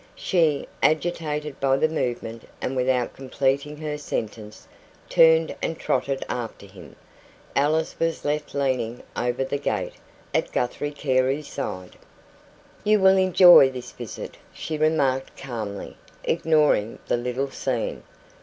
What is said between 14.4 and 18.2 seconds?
she remarked calmly, ignoring the little scene.